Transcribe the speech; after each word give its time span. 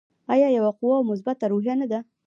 آیا 0.33 0.47
یوه 0.57 0.71
قوي 0.77 0.91
او 0.97 1.03
مثبته 1.11 1.45
روحیه 1.51 1.73
نه 1.81 1.87
ده؟ 1.91 1.99